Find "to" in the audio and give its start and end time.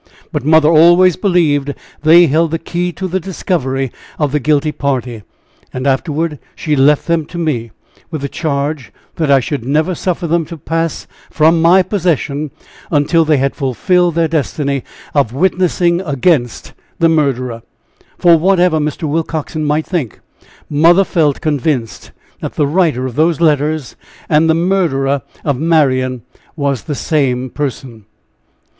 2.93-3.07, 7.27-7.37, 10.45-10.57